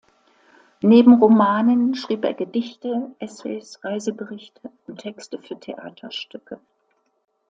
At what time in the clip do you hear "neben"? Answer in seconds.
0.81-1.13